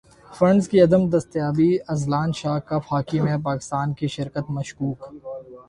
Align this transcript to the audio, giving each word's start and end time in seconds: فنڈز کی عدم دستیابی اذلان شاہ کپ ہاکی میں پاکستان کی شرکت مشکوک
فنڈز 0.31 0.67
کی 0.69 0.79
عدم 0.81 1.03
دستیابی 1.09 1.69
اذلان 1.87 2.31
شاہ 2.39 2.57
کپ 2.67 2.83
ہاکی 2.91 3.19
میں 3.21 3.37
پاکستان 3.43 3.93
کی 3.93 4.07
شرکت 4.07 4.49
مشکوک 4.49 4.99